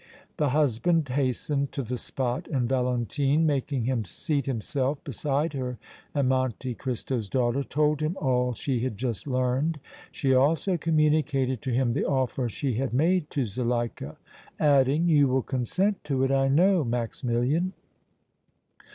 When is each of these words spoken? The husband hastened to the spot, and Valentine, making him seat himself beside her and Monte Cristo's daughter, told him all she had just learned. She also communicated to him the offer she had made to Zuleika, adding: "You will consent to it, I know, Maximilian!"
The 0.37 0.49
husband 0.49 1.07
hastened 1.09 1.71
to 1.73 1.83
the 1.83 1.95
spot, 1.99 2.47
and 2.47 2.67
Valentine, 2.67 3.45
making 3.45 3.83
him 3.83 4.03
seat 4.03 4.47
himself 4.47 4.97
beside 5.03 5.53
her 5.53 5.77
and 6.15 6.27
Monte 6.27 6.73
Cristo's 6.73 7.29
daughter, 7.29 7.61
told 7.63 8.01
him 8.01 8.17
all 8.19 8.55
she 8.55 8.79
had 8.79 8.97
just 8.97 9.27
learned. 9.27 9.79
She 10.11 10.33
also 10.33 10.75
communicated 10.75 11.61
to 11.61 11.71
him 11.71 11.93
the 11.93 12.05
offer 12.07 12.49
she 12.49 12.73
had 12.77 12.95
made 12.95 13.29
to 13.29 13.45
Zuleika, 13.45 14.17
adding: 14.59 15.07
"You 15.07 15.27
will 15.27 15.43
consent 15.43 16.03
to 16.05 16.23
it, 16.23 16.31
I 16.31 16.47
know, 16.47 16.83
Maximilian!" 16.83 17.73